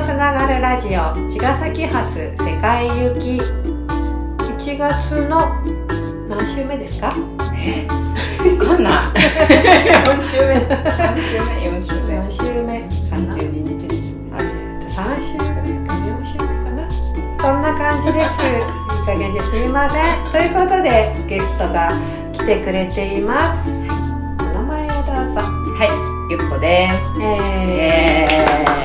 [0.00, 3.40] とつながるラジオ茅ヶ崎発世界行き。
[4.42, 5.62] 1月の
[6.28, 7.14] 何週目ですか？
[7.56, 7.86] え？
[7.86, 8.92] わかんない。
[10.04, 10.54] 4週目。
[10.56, 12.14] 3週目4週目。
[12.18, 12.80] 何週目
[13.10, 15.16] かな？22日ですはい。
[15.16, 16.90] 3週目か4週目かな？
[17.40, 18.28] そんな感じです。
[18.42, 18.52] い
[19.02, 20.30] い加減ですいません。
[20.30, 21.92] ということでゲストが
[22.32, 23.70] 来てくれています。
[23.70, 25.04] お名前をどう
[25.34, 25.40] ぞ。
[25.40, 25.88] はい
[26.30, 26.94] ゆっこです。
[27.22, 28.28] ええ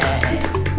[0.08, 0.11] ー、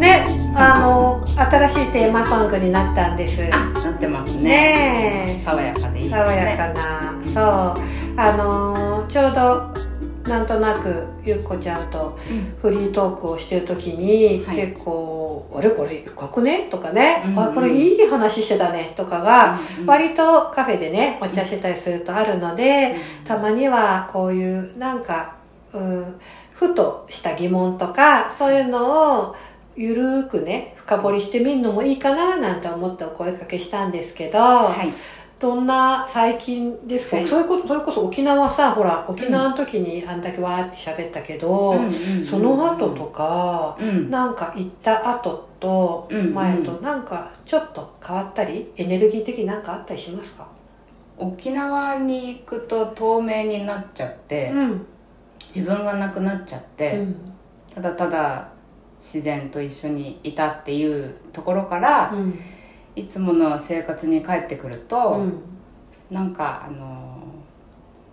[0.02, 0.24] ね
[0.54, 3.48] あの新しいテーマソングになったんです。
[3.48, 4.42] なってますね。
[4.42, 5.44] ねえ。
[5.44, 6.10] 爽やかでいいね。
[6.10, 8.20] 爽やかな、そう。
[8.20, 9.82] あのーちょうど
[10.28, 12.56] なんとなくゆっこちゃんとうん。
[12.60, 14.56] フリートークをしてる時に、はい。
[14.56, 17.38] 結構「あれこれ深くね?」とかね、うんうん。
[17.38, 25.34] あこれいい話してたね」とかが、うん割とカフェでねお茶してたりするとあるので、たまにはこういうなんか、
[25.72, 26.20] うん、
[26.52, 29.34] ふとした疑問とかそういうのを
[29.76, 34.92] ゆるーくね深掘りしてみるのもいいかななんて思ってお声かけしたんですけど、はい。
[35.40, 37.26] どんな最近ですか、はい。
[37.26, 41.92] そういうことそれこそ沖縄さほら沖縄の時にあんだけわーって喋ったけど、うん
[42.24, 44.08] その後とか、うん。
[44.08, 46.32] なんか行った後とうん。
[46.32, 50.46] 前となんかちょっと変わったりエネルギー的になんかあったりしますか、
[51.18, 54.86] 沖縄に行くと透明になっちゃって、うん。
[55.54, 57.16] 自分がなくなっちゃって、うん。
[57.74, 58.48] ただただ
[59.02, 62.38] 自然と一緒にいたっていうところから、うん
[62.94, 65.42] いつもの生活に帰ってくると、うん
[66.10, 67.24] なんかあの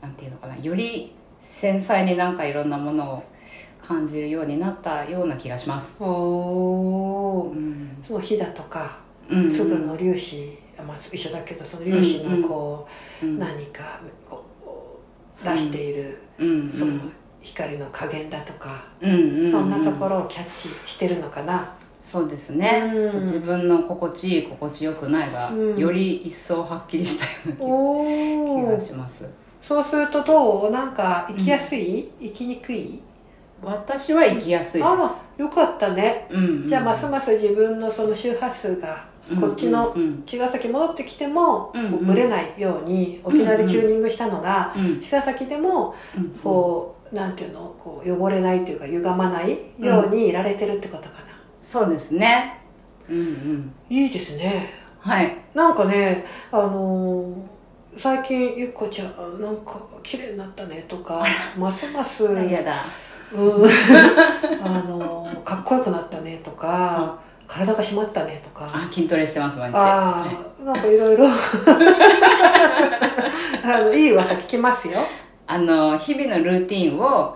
[0.01, 3.23] なんていうのかなより繊細になんかいろんなものを
[3.81, 6.01] 感じるようになったような気がします。
[6.01, 7.51] おー。
[7.51, 7.97] うん。
[8.01, 12.87] その飛騨とかうん粒の粒子、まあ、一緒だけどその粒子のこ
[13.21, 14.45] う、うん何かこ
[15.41, 16.71] う出している、うん。
[16.71, 16.99] その
[17.41, 19.51] 光の加減だとか、うんうんうん。
[19.51, 23.25] そんなところをキャッチしてるのかな、そうですね、うん。
[23.25, 25.77] 自分の心地いい心地よくないが、うん。
[25.77, 27.59] より一層はっきりしたような気
[28.67, 29.25] がおします。
[29.61, 30.71] そうするとどう？
[30.71, 33.01] なんか生きやすい、生きにくい？
[33.61, 34.89] 私は生きやすいです。
[34.89, 39.07] ああよかったね、うんうんじゃあますます自分のその周波数が
[39.39, 40.23] こっちのうんうん。
[40.23, 41.91] 茅ヶ崎戻ってきても、うんうん。
[41.91, 46.29] こうぶれないように沖縄でチューニングしたのが、うん茅ヶ崎でもうん。
[46.41, 51.21] こう、なんていうのこう汚れないというか歪まないようにいられてるってことかな、
[51.61, 52.61] そうですね。
[53.09, 53.73] うんうん。
[53.89, 54.73] いいですね。
[54.99, 55.35] はい。
[55.53, 57.33] なんかねあのー
[57.97, 61.25] 最近ゆっこちゃんなんか綺麗になったねとか
[61.57, 62.75] ますます、うん、嫌だ。
[63.33, 68.69] あのーかっこよくなったねとか、体が締まったねとか。
[68.71, 69.75] あ筋トレしてます毎日。
[69.75, 70.29] あはい。
[70.61, 71.25] あなんかいろいろ。
[73.63, 74.99] あのいい噂聞きますよ
[75.49, 77.35] あの日々のルーティンを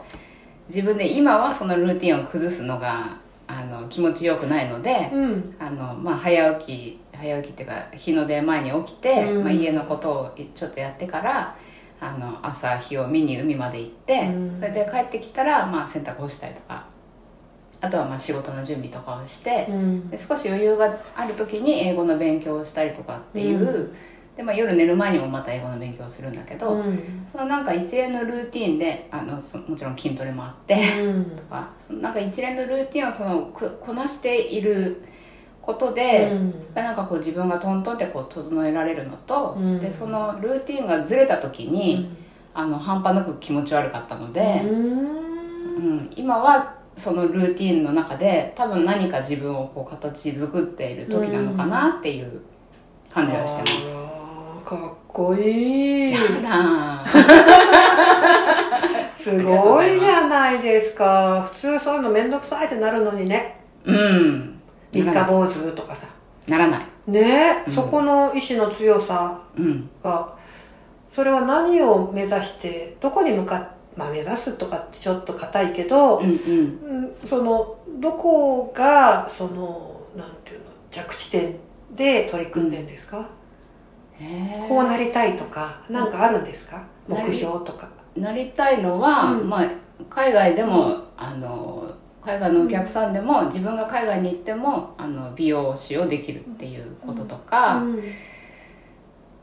[0.68, 5.56] 自分で今はそのルーティンを崩すのがあの気持ちよくないので、うん。
[5.60, 9.44] あのまあ、早起き早起きっていうか日の出前に起きて、うん。
[9.44, 11.56] まあ、家のことをちょっとやってから
[12.00, 14.60] あの朝日を見に海まで行って、うん。
[14.60, 16.86] それで帰ってきたら、まあ、洗濯干したりとか
[17.82, 20.10] あとはまあ仕事の準備とかをして、うん。
[20.12, 23.96] で少し余裕がある時に英語の勉強をしたりとかっていう、う
[24.36, 27.24] でまあ、夜寝る前にもまた英語の勉強をするんだけど、うん。
[27.26, 31.26] そのなんか一連のルーティンであのそもちろん筋トレもあってうん。
[31.26, 35.04] とかなんか一連のルーティンをそのここなしている
[35.62, 36.54] ことで、うん。
[36.74, 39.80] なんかこう自分がトントンってこう整えられるのと、うん。
[39.80, 42.10] でそのルーティンがずれた時に、
[42.56, 45.24] あの半端なく気持ち悪かったので、うん。
[45.76, 52.42] うん今はそのルーティンの中で多分何か自分をこう形作っている時なのかなっていう
[53.12, 54.03] 感じはしてます。
[54.64, 56.16] かっこいい。
[59.18, 61.50] すごいじゃないですか。
[61.54, 63.60] 普通そういうの面倒くさいってなるのにね。
[63.86, 64.60] うん。
[64.92, 66.08] 三日坊主とかさ。
[66.48, 66.86] ならない。
[67.08, 67.74] ね、うん。
[67.74, 69.90] そこの意志の強さうん。
[70.04, 70.34] が
[71.14, 76.32] それは何を目指してどこに向かってまあ目指すとかってちょっと硬いけど、うんうん。
[76.32, 81.56] うんそのどこがそのなんていうの着地点
[81.92, 83.30] で取り組んでんですか、
[84.68, 87.88] こうなりたいとかなんかあるんですか、目標とか。
[88.16, 89.50] なりたいのは、うん。
[89.50, 89.66] まあ、
[90.10, 97.96] 海外でも、あの海外のお客さんでも、自分が海外に行ってもあの美容師をできるっていうこととか、うん。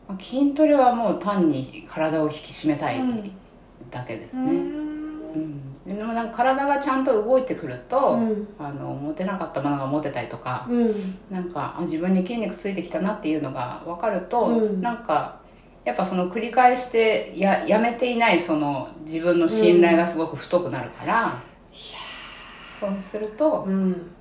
[0.09, 3.31] まあ筋トレはもう単に体を引き締めたいうん。
[3.91, 4.59] だけですね、うん。
[5.35, 8.49] うんでもなんか体がちゃんと動いてくると、うん。
[8.59, 10.95] あの持てなかったものが持てたりとか、うん。
[11.31, 14.83] なんかあ自分に筋肉ついてきたなっていうのが分かると、うん。
[14.83, 15.41] なんか
[15.85, 21.43] やっぱその繰り返してややめていないその自分の信頼がすごく太くなるから、
[22.81, 23.75] そうすると、うん。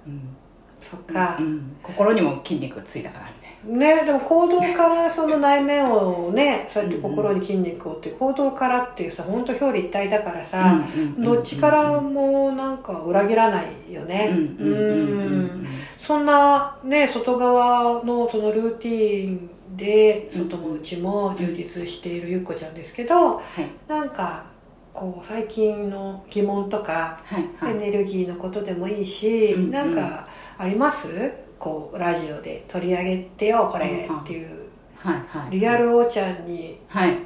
[0.07, 0.37] うん。
[0.81, 1.37] そっか。
[1.39, 3.25] う、ん、心にも筋肉ついたから
[3.65, 10.81] ねでも行動からその内面をねそうやって心に筋肉をって行動からっていうさ本当表裏一体だからなさ、
[11.17, 14.29] どっちからもなんか裏切らないよね。
[14.31, 15.67] うん
[15.99, 23.67] そんなね外側のそのルーティーンで外も内も充実しているゆっこちゃんですけどはい。
[23.87, 24.45] なんか
[24.93, 27.73] こう最近の疑問とかはいはい。
[27.75, 29.71] エネルギーのことでもいいし、うんうん。
[29.71, 30.27] なんか
[30.57, 31.31] あります？
[31.59, 34.69] こうラジオで取り上げてよこれっていう。
[34.95, 35.51] はいはい。
[35.51, 37.17] リアルおちゃんにはい。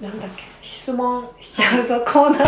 [0.00, 2.42] なんだっけ質問しちゃうぞコーナー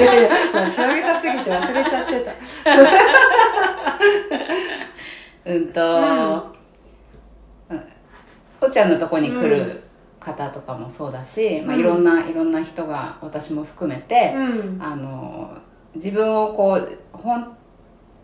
[0.00, 2.32] いやいやもう久々すぎて忘れちゃってた
[5.50, 5.80] うんと、
[7.70, 7.84] うん。
[8.60, 9.84] おちゃんのとこに来る
[10.18, 14.82] 方とかもそうだし、まあ、うんいろんないろんな人が私も含めて、うん。
[14.82, 15.56] あの
[15.94, 17.56] 自分をこう本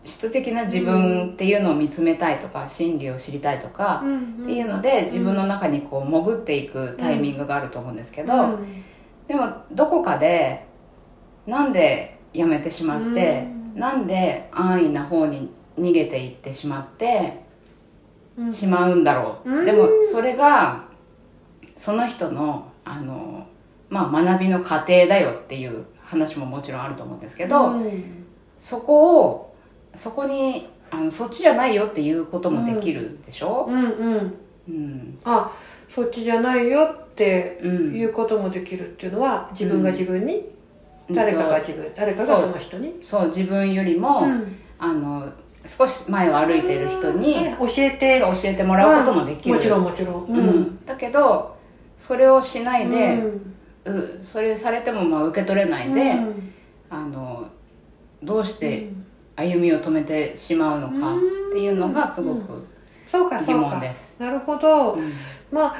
[0.03, 4.03] 質的な自分っていうのを見つめたいとか真理を知りたいとか、
[4.43, 8.83] っていうので自分の中にこう潜っていくタイミングがあると思うんですけど、うん。
[9.27, 10.65] でもどこかで
[11.45, 13.79] なんでやめてしまって、うん。
[13.79, 17.43] なんで安易な方に逃げていってしまって
[18.37, 18.51] うん。
[18.51, 19.65] しまうんだろう、うん。
[19.65, 20.85] でもそれが
[21.75, 23.45] その人のあの、
[23.89, 28.25] まあ、学びの過程だよっていう話ももちろんあると思うんですけど、うん。
[28.57, 29.50] そこを
[29.95, 34.33] そこにあのそっちじゃないよっていうこともできるでしょ、うんうん。
[34.67, 35.19] うん。
[35.23, 35.51] あ
[35.89, 40.49] そっちじゃないよってうんいうこともできるっていうのは自分が自分に、
[41.09, 42.97] 誰かが自分誰かがその人に？
[43.01, 43.27] そう。
[43.27, 44.55] 自分よりも、うん。
[44.79, 45.31] あの
[45.65, 48.19] 少し前を歩いている人に教えて。
[48.21, 50.25] 教えてもらうこともできる、もちろんもちろん。
[50.25, 50.85] ううん。
[50.85, 51.57] だけど
[51.97, 53.21] それをしないで、
[53.85, 53.97] うん。
[53.99, 56.53] うそれされてもまあ受け取れないで、うん。
[56.89, 57.47] あの
[58.23, 58.89] どうして
[59.41, 61.19] 歩みを止めてしまうのかっ
[61.53, 62.67] ていうのがすごく
[63.07, 63.69] そうか疑そうか。
[63.71, 64.19] 問です。
[64.19, 65.11] なるほど、うん。
[65.51, 65.75] まあ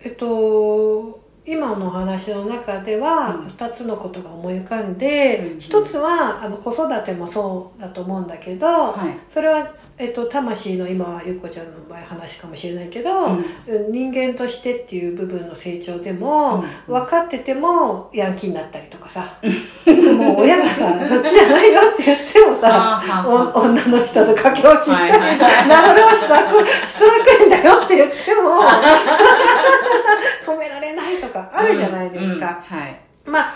[0.00, 3.46] えっと今のお話の中ではうん。
[3.46, 5.60] 2つのことが思い浮かんで、うん。
[5.60, 9.18] 一つはあの子育てもそうだと思うんだけど、はい。
[9.28, 9.66] それは、
[10.00, 13.44] えっと、魂の今はゆっこちゃんの場合話かもしれないけど、うん。
[13.90, 16.94] 人間としてっていう部分の成長でも、うん。
[16.94, 19.38] 分かっててもヤンキーになったりとかさ、
[19.84, 28.62] もう親がさ「そっちじゃないよ」って言ってもさ女の人と駆け落ちしたり、なるほどストラックストラックんだよって言っても
[30.54, 32.32] 止められないとかあるじゃないですうん。
[32.32, 32.40] うん。
[32.40, 32.62] か。
[32.64, 33.00] はい。
[33.26, 33.54] まあ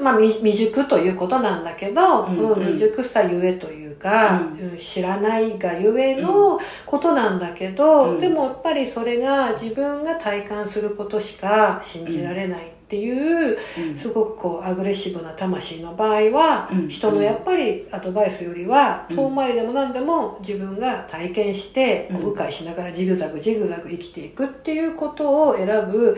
[0.00, 8.20] まあ、未未熟ということなんだけど、うんうん未熟さゆえというか、ううん知らないがゆえのことなんだけど、うん。
[8.20, 13.98] でもやっぱりそれが自分が体感することしか信じられないっていう、うん。
[13.98, 16.88] すごくこうアグレッシブな魂の場合は、うん。
[16.88, 19.16] 人のやっぱりアドバイスよりはうん。
[19.16, 26.16] 遠回りでも何でも自分が体験して、こううん迂回しながらジグザグジグザグ生きていくっていうことを選ぶ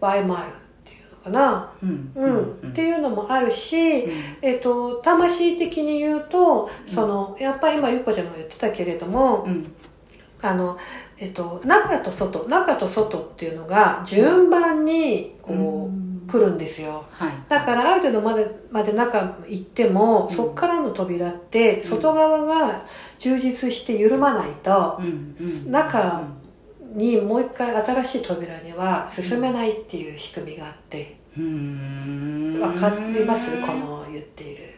[0.00, 0.52] 場合もある
[1.22, 1.72] かな。
[1.82, 2.12] うん。
[2.14, 2.26] う
[2.66, 2.70] ん。
[2.70, 4.06] っていうのもあるし、
[4.42, 9.72] えっと、魂的に言うと、その、やっぱり今ゆっこちゃんも言ってたけれども、うん。
[10.42, 10.78] あの、
[11.18, 16.10] えっと、中と外、中と外っていうのが順番にこう、うん。
[16.30, 17.04] 来るんですよ。
[17.10, 17.32] はい。
[17.48, 20.36] だからある程度までまで中行っても、うん。
[20.36, 21.84] そこからの扉ってん。
[21.84, 22.86] 外側が
[23.18, 25.34] 充実して緩まないと、うん。
[25.38, 25.70] うん。
[25.70, 26.22] 中
[26.90, 32.58] にもう一回新しい扉には進めないっていう仕組みがあって、うん。
[32.60, 33.50] わかります？
[33.62, 34.69] この言っている。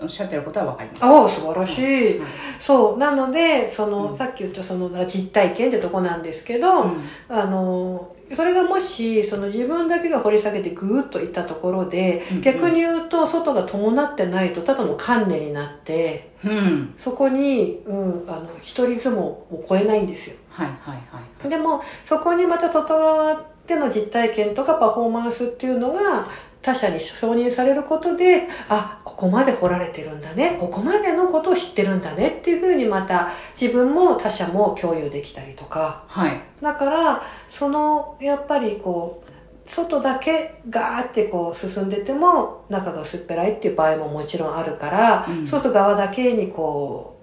[0.00, 1.04] おっしゃってることはわかります。
[1.04, 2.18] ああ、素晴らしい。
[2.18, 2.26] うん
[2.60, 2.98] そう。
[2.98, 4.16] なので、その、うん。
[4.16, 7.00] さっき言ったその実体験ってとこなんですけど、うん。
[7.28, 16.94] あの、それがもし、その自分だけが掘り下げてぐーっといったところで、うん逆に言うと、外が伴ってないと、ただの観念になって、うん。
[16.98, 20.36] そこに、うん、あの、一人相撲を超えないんですよ。
[20.50, 21.48] はいはいはい。
[21.48, 26.26] でも、そこにまた外側での実体験とかパフォーマンスっていうのが、
[26.62, 36.04] 他者に承認されることで、あ、ここまで掘られてるんだね、ここまでのことを知ってるんだねっていうふうにまた自分も他者も共有できたりとか。
[36.08, 36.40] はい。
[36.60, 39.28] だから、その、やっぱりこう、
[39.70, 45.46] 外だけガーってこう進んでても中が薄っぺらいっていう場合ももちろんあるから、うん。
[45.46, 47.14] 外側だけにこ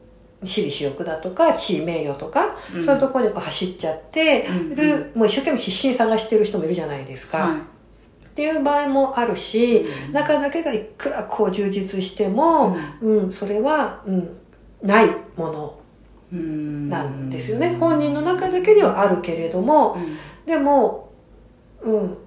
[0.42, 2.86] う、私利私欲だとか地位名誉とか、うん。
[2.86, 4.76] そういうところにこう走っちゃってうん。
[4.76, 7.38] る、もう一生懸命必死に探してる人もいるじゃないですか。
[7.40, 7.58] は
[8.36, 10.12] っていう場合もあるし、うん。
[10.12, 14.38] 中だけがいくらこう充実しても、いうん、それは、うん、
[14.82, 15.80] ないもの
[16.34, 16.90] うん。
[16.90, 17.78] なんですよね。
[17.80, 20.18] 本人の中だけにはあるけれども、うん。
[20.46, 21.14] でも、
[21.82, 22.18] うん、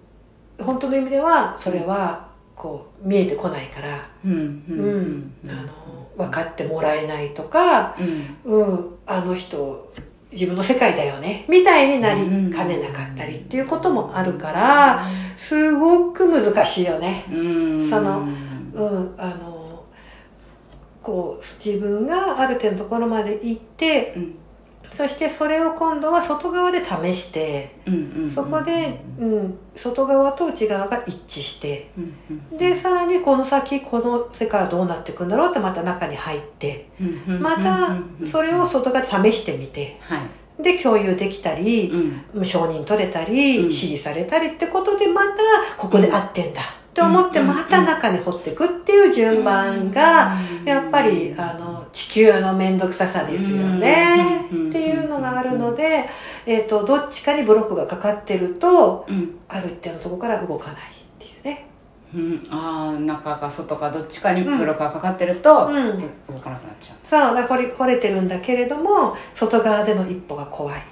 [0.58, 4.32] 本当の意味では、それは、こう、見えてこないから、うん
[4.66, 7.94] うんあの、分かってもらえないとか、
[8.46, 8.60] うん。
[8.60, 9.92] うん、あの人、
[10.32, 15.04] 自分の世界だよね、みたいになりかねなかったりっていうこともあるから、
[15.38, 17.24] すごく難しいよね。
[17.30, 17.34] う
[17.86, 17.88] ん。
[17.88, 18.20] その
[18.74, 19.84] うん、あの、
[21.00, 24.34] こう、自分がある程度のところまで行って、うん。
[24.90, 27.76] そしてそれを今度は外側で試して、
[28.34, 32.58] そこで、うん、外側と内側が一致して、うんうん。
[32.58, 36.88] で、さらにこの先、この世界はどうなっていくんだろうってまた中に入って、
[37.40, 40.20] またそれを外側で試してみて、はい
[40.58, 41.90] で、共有できたり、
[42.34, 42.44] うん。
[42.44, 43.72] 承認取れたり、うん。
[43.72, 45.38] 支持されたりってことでまた
[45.76, 50.34] ここで合ってんだって思ってうんまた中に掘っていくっていう順番が
[50.64, 54.48] やっぱりあの地球の面倒くささですよね。
[54.50, 54.68] うん。
[54.70, 56.06] っていうのがあるので、
[56.44, 59.38] えっとどっちかにブロックがかかってるとうん。
[59.48, 60.82] ある一定のところから動かないっ
[61.18, 61.67] ていうね。
[62.14, 62.46] うん。
[62.50, 65.98] ああ中か外かどっちかにブロックがかかってるとうん。
[65.98, 67.06] 動かなくなっちゃう。
[67.06, 70.82] さあ、だ掘れ掘れてるんだけれども、外側での一歩が怖い。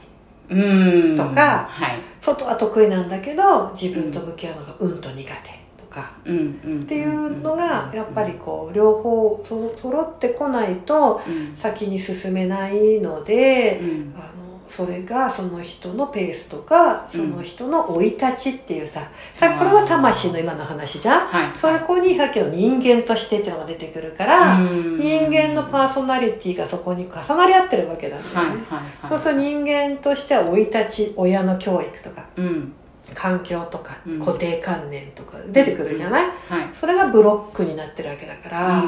[0.48, 1.16] うん。
[1.16, 2.00] とかはい。
[2.20, 5.66] 外は得意なんだけど、自分と向き合うのがうんと苦手。
[5.78, 6.12] とか。
[6.24, 6.60] うん。
[6.64, 6.82] うん。
[6.82, 11.56] っていうのがやっぱりこう両方そ揃ってこないとうん。
[11.56, 14.14] 先に進めないので、うん。
[14.16, 14.35] あの
[14.68, 21.58] それがその人のペースとかその人の生い立ちっていうさ、さこれは魂の今の話じゃん、はい。
[21.58, 24.98] そこにさっきの人間としてっていうのが出てくるから、うん。
[24.98, 28.64] 人間のパーソナリティがそこに重なり合ってるわけなんだよね、
[29.08, 32.26] そうすると人間としては生い立ち親の教育とか。
[32.36, 32.72] うん
[33.14, 34.20] 環境とかうん。
[34.20, 36.34] 固定観念とか出てくるじゃない、はい。
[36.78, 38.84] それがブロックになってるわけだから、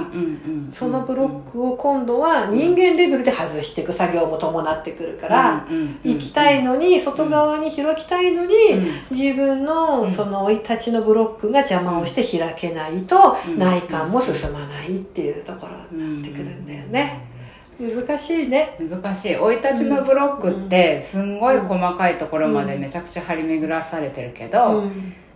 [0.70, 5.66] そのブロックを今度は人間レベルで外していく作業も伴ってくるから、
[6.02, 8.54] 行きたいのに外側に開きたいのに、
[9.10, 13.58] 自分のその生い立ちのブロックが邪魔をして開けないとうん。
[13.58, 17.27] 内観も進まないっていうところになってくるんだよね。
[17.78, 18.76] 難しいね。
[18.80, 19.34] 難しい。
[19.34, 24.92] 生い立ちのブロックってすんごい細かいところまでめちゃくちゃ張り巡らされてるけうど、ん。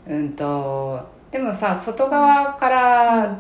[0.07, 3.39] うんとでもさ外側から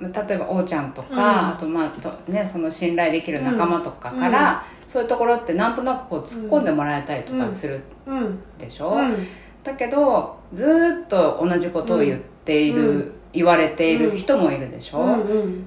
[0.00, 1.18] 例えば王ちゃんとか、うん。
[1.20, 9.14] あとまあと、ね、その信頼できる仲間とかから、そういうところってなんとなくこう突っ込んでもらえたりとかするうんでしょ、うん。
[9.62, 13.12] だけどずーっと同じことを言っている、うん。
[13.32, 15.00] 言われている人もいるでしょ、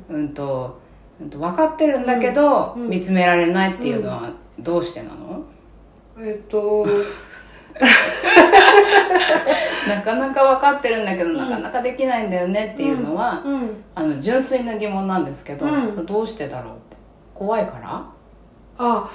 [0.10, 0.80] うんと
[1.20, 2.90] 分かってるんだけど、うん。
[2.90, 5.44] 見つめられないっていうのはどうしてなの、
[6.20, 6.86] えっと、
[9.88, 15.66] なかなか分かってるんだけど、なかなかできないんだよねっていうのは、うん、あの純粋な疑問なんですけど、
[16.04, 16.96] どうしてだろうって？
[17.34, 18.06] 怖いから、
[18.78, 19.10] あ、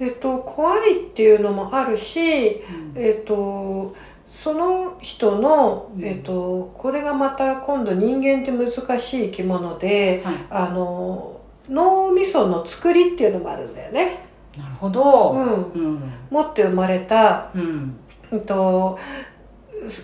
[0.00, 2.92] えっと、怖いっていうのもあるし、うん。
[2.96, 3.94] えっと、
[4.28, 6.04] その人の、うん。
[6.04, 10.34] えっと、これがまた今度人間って難しい生き物で、はい。
[10.50, 11.31] あの、
[11.72, 14.26] 脳みその作りっていうのもあるんだよね。
[14.56, 15.32] なるほど。
[15.32, 15.72] うん。
[15.72, 16.12] うん。
[16.30, 17.96] 持って生まれた、うん。
[18.30, 18.98] えっと、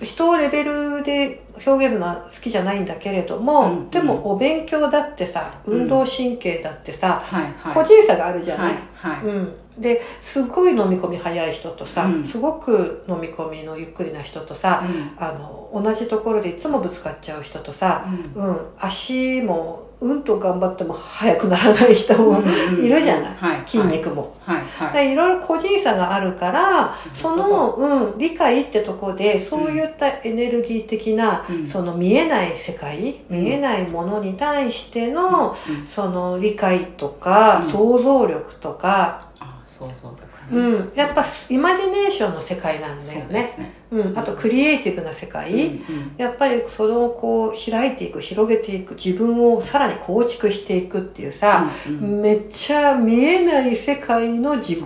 [0.02, 3.90] 人をレベルで表現するのは好きじゃないんだけれども、うん。
[3.90, 5.80] でもお勉強だってさ、うん。
[5.82, 7.74] 運動神経だってさ、はいはい。
[7.74, 12.26] 個人差があるじゃない、はいはい、うん、ですごい飲み込み早い人とさ、うん。
[12.26, 14.82] すごく飲み込みのゆっくりな人とさ、
[15.18, 18.46] あの同じところでいつもぶつかっちゃう人とさ、うん。
[18.46, 23.62] うん、足もうんと頑張っても速くならない人もうんいるじゃない、はい。
[23.66, 24.36] 筋肉も。
[24.40, 24.62] はい。
[24.64, 24.92] はい。
[25.06, 31.68] でいろいろ個人差があるからその、うん、理解ってとこでそういったエネルギー的な、うん。
[31.68, 33.42] その見えない世界、うん。
[33.42, 35.86] 見えないものに対しての、うん。
[35.86, 37.72] その理解とか、うん。
[37.72, 40.22] 想像力とか、あ想像力。
[40.22, 43.48] ねうん、やっぱイマジネーションの世界なんだよね。
[43.90, 48.94] うん、あとクリエイティブな世界、うんうんやっぱりそれをこう開いていく広げていく。
[48.94, 52.20] 自分をさらに構築していくっていうさ、うんうん。
[52.20, 54.80] めっちゃ見えない世界の自己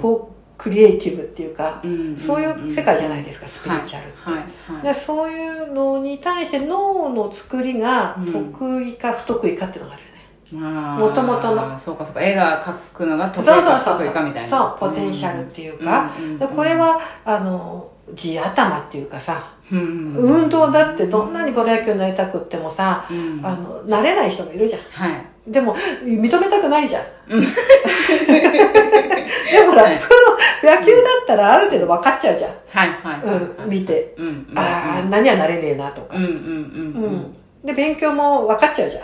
[0.59, 4.31] クリエイティブっていうか、うんそういう世界じゃないですか、スピリチュアルって。
[4.31, 4.87] はいはい。
[4.87, 10.03] はいでそういうのに対して脳の作りがうん得意か不得意かっていうのがある
[10.53, 10.67] よね。
[10.67, 16.11] まあ元々のそうかそうか絵が描くのが得意か得意かみたいなそう、ポテンシャルっていうか、
[16.55, 24.83] これは、あの、地頭っていうかさ、うん運動だってどんなにプロ野球になりたくってもさ、うんあの、慣れない人もいるじゃん。
[24.91, 27.03] はいでも、認めたくないじゃん。
[27.27, 27.37] で
[29.65, 30.09] もほら、はいプ
[30.63, 32.51] ロ、野球だったらある程度分かっちゃうじゃん。
[32.69, 34.15] はいはいはいうん、見て。
[34.17, 34.61] うんうんあ
[34.97, 36.17] あ、あんなにはなれねえなとか。
[36.17, 37.37] うんうんううんうんん。
[37.65, 39.03] で、勉強も分かっちゃうじゃん。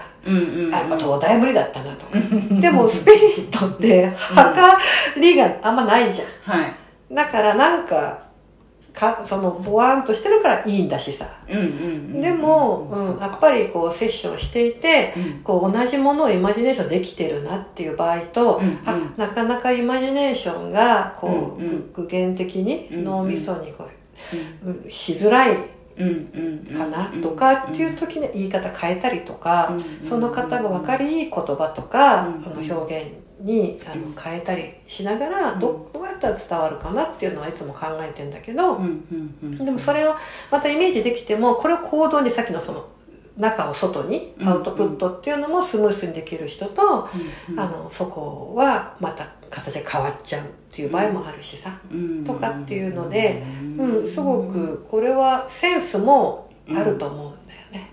[0.73, 2.13] あ、やっぱ東大無理だったなとか。
[2.61, 4.79] でも、スピリットって、測
[5.21, 6.59] りがあんまないじゃん。
[6.59, 6.75] はい。
[7.13, 8.29] だからなんか、
[8.99, 11.27] かそのボワンとしてるからいいんだしさ。
[11.49, 15.43] うんうんうんでも、うん、やっぱりこうセッションしていてうん。
[15.43, 18.79] こう同じものをイマジネーションできてるなっていう場合と、うんうん。
[18.85, 21.93] あなかなかイマジネーションがこう、うんうん。
[21.93, 23.85] 具現的に脳みそにこ
[24.65, 25.57] う、うんしづらい
[26.77, 29.73] かなとかっていう時に言い方変えたりとか、
[30.09, 38.79] その方が分かりいい言葉とか、あの表現にあの変えたりしながらどどうやったら伝わるかなっていうのはいつも考えてんだけど、
[39.65, 40.15] でもそれを
[40.51, 42.89] またイメージできてもこれを行動にさっきのその
[43.37, 47.09] 中を外にアウトプットっていうのもスムースにできる人と、
[47.57, 52.25] あのそこはまた形が変わっちゃうっていう場合もあるしさ、うん。
[52.25, 53.43] とかっていうので
[53.79, 57.91] うん、すごくこれはセンスもあると思うんだよね。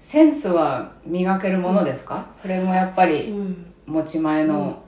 [0.00, 3.72] センスは磨けるものですか、それもやっぱうりん。
[3.86, 4.82] 持ち前の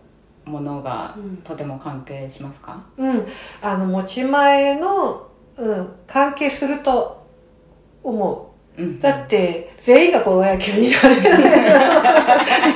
[0.44, 1.36] ものがうん。
[1.38, 3.26] とても関係しますか、うん、
[3.60, 7.26] あの持ち前の、うん、関係すると
[8.02, 8.82] 思う。
[8.82, 8.96] ん。
[8.96, 9.00] う。
[9.00, 11.36] だって全員がプロ野球になれない。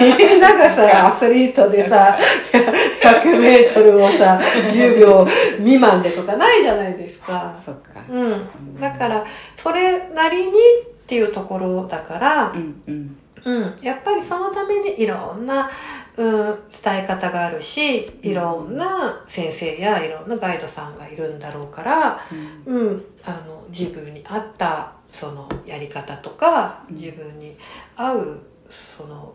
[0.19, 2.19] みんながさ、アスリートでさ、
[3.19, 5.27] 100メートルをさ、10秒
[5.59, 7.55] 未満でとかないじゃないですか。
[7.65, 8.01] そっか。
[8.09, 8.81] うん。
[8.81, 9.25] だから、
[9.57, 10.53] それなりにっ
[11.07, 13.17] ていうところだからう、んうん。
[13.45, 15.71] うん、やっぱりそのためにいろんな、
[16.17, 22.21] うん、伝え方があるしいろんな先生やいろんなガイドさんがいるんだろうから、
[22.67, 22.77] うん。
[22.77, 26.97] うん、あの自分に合ったそのやり方とかうん。
[26.97, 27.57] 自分に
[27.97, 28.41] 合う
[28.97, 29.35] その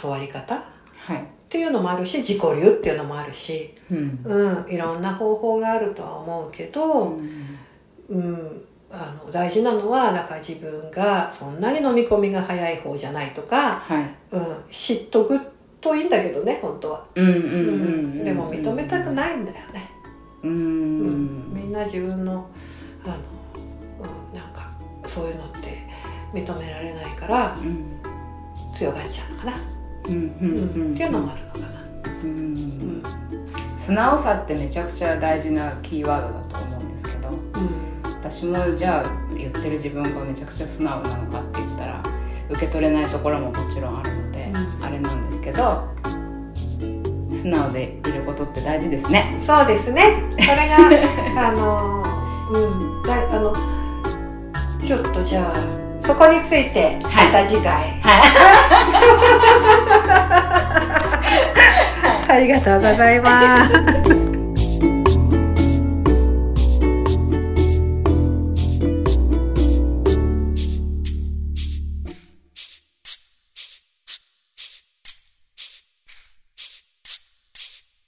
[0.00, 0.58] 教わり方っ
[0.98, 4.20] はいていうのもあるし自己流っていうのもあるし、うん。
[4.24, 7.48] うん、いろんな方法があるとは思うけど、うん。
[8.10, 14.10] うん、あの大事なのはだから自分がそんなに飲み込みが早い方じゃないとか、はい。
[14.32, 15.38] うん、知っとく
[15.80, 17.22] といいんだけどね本当は、で
[18.32, 19.90] も認めたくないんだよね、
[20.42, 22.50] ううんんみんな自分の
[23.04, 23.16] あの、
[24.00, 24.72] うん、なんか
[25.06, 25.86] そういうのって
[26.34, 27.98] 認められないからうん。
[28.78, 29.52] 強がっちゃうのかな、
[30.08, 31.66] っていうのもあるのかな、
[32.24, 33.02] うん
[33.76, 37.30] 素直さってめちゃくちゃ大事なキーワードだと思うんですけど
[38.04, 42.02] 私もじゃあ言ってる自分がめちゃくちゃ素直なのかって言ったら
[42.50, 45.88] 受け取れないところももちろんあるので、うんあれなんですけど
[47.32, 52.02] 素直でいることって大事ですねそうですねそれがあの
[52.50, 53.54] うんだあの
[54.84, 58.24] ちょっとじゃあそこについてまた次回、は
[62.26, 62.32] い。
[62.32, 63.68] ありがとうございま
[64.04, 64.17] す